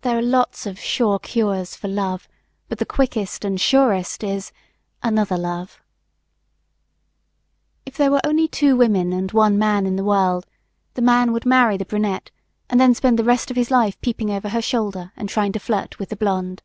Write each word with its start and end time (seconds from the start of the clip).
There 0.00 0.18
are 0.18 0.22
lots 0.22 0.66
of 0.66 0.80
"sure 0.80 1.20
cures" 1.20 1.76
for 1.76 1.86
love, 1.86 2.26
but 2.68 2.78
the 2.78 2.84
quickest 2.84 3.44
and 3.44 3.60
surest 3.60 4.24
is 4.24 4.50
another 5.00 5.36
love. 5.38 5.80
If 7.86 7.96
there 7.96 8.10
were 8.10 8.20
only 8.24 8.48
two 8.48 8.74
women 8.76 9.12
and 9.12 9.30
one 9.30 9.56
man 9.56 9.86
in 9.86 9.94
the 9.94 10.02
world, 10.02 10.44
the 10.94 11.02
man 11.02 11.30
would 11.30 11.46
marry 11.46 11.76
the 11.76 11.84
brunette 11.86 12.32
and 12.68 12.80
then 12.80 12.94
spend 12.94 13.16
the 13.16 13.22
rest 13.22 13.48
of 13.48 13.56
his 13.56 13.70
life 13.70 14.00
peeping 14.00 14.32
over 14.32 14.48
her 14.48 14.60
shoulder 14.60 15.12
and 15.14 15.28
trying 15.28 15.52
to 15.52 15.60
flirt 15.60 16.00
with 16.00 16.08
the 16.08 16.16
blonde. 16.16 16.60